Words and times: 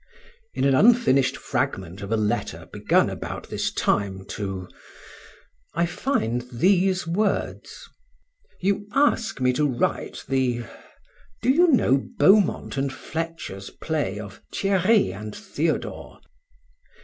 In 0.55 0.63
an 0.63 0.73
unfinished 0.73 1.37
fragment 1.37 2.01
of 2.01 2.11
a 2.11 2.17
letter 2.17 2.67
begun 2.73 3.07
about 3.07 3.49
this 3.51 3.71
time 3.71 4.25
to——, 4.29 4.67
I 5.75 5.85
find 5.85 6.41
these 6.51 7.05
words: 7.05 7.87
"You 8.59 8.87
ask 8.93 9.39
me 9.39 9.53
to 9.53 9.67
write 9.67 10.23
the——. 10.27 10.63
Do 11.43 11.51
you 11.51 11.67
know 11.67 11.97
Beaumont 12.17 12.77
and 12.77 12.91
Fletcher's 12.91 13.69
play 13.69 14.19
of 14.19 14.41
"Thierry 14.51 15.13
and 15.13 15.35
Theodore"? 15.35 16.17